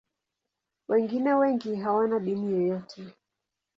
Wengine 0.87 1.33
wengi 1.33 1.75
hawana 1.75 2.19
dini 2.19 2.51
yoyote. 2.53 3.03